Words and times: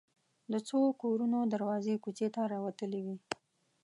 د 0.51 0.53
څو 0.67 0.79
کورونو 1.01 1.39
دروازې 1.53 1.95
کوڅې 2.03 2.27
ته 2.35 2.41
راوتلې 2.53 2.99
وې. 3.05 3.17